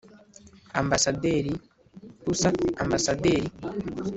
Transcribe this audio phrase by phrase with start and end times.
[0.79, 1.49] ambasaderi
[2.23, 3.49] puser ambasaderi